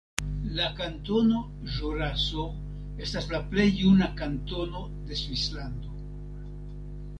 [0.59, 1.41] La Kantono
[1.73, 2.45] Ĵuraso
[3.09, 5.97] estas la plej juna kantono de Svislando.